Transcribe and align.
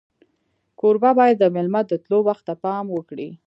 کوربه 0.79 1.11
باید 1.19 1.37
د 1.39 1.45
میلمه 1.55 1.81
د 1.87 1.91
تلو 2.03 2.19
وخت 2.27 2.43
ته 2.47 2.53
پام 2.63 2.85
وکړي. 2.91 3.29